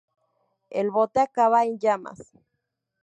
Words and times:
El 0.71 0.89
bote 0.89 1.19
acaba 1.19 1.63
en 1.65 1.77
llamas. 1.77 2.27